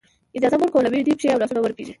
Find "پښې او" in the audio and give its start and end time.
1.19-1.41